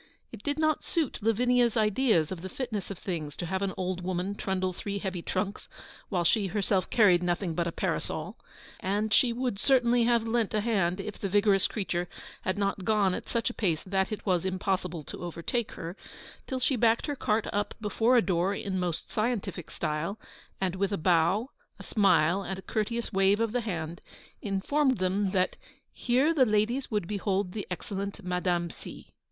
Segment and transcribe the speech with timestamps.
[0.31, 4.01] It did not suit Lavinia's ideas of the fitness of things to have an old
[4.03, 5.69] woman trundle three heavy trunks
[6.09, 8.35] while she herself carried nothing but a parasol,
[8.79, 12.09] and she would certainly have lent a hand if the vigorous creature
[12.41, 15.95] had not gone at such a pace that it was impossible to overtake her
[16.47, 20.17] till she backed her cart up before a door in most scientific style,
[20.59, 24.01] and with a bow, a smile, and a courteous wave of the hand,
[24.41, 25.57] informed them that
[25.93, 29.13] 'here the ladies would behold the excellent Madame C.'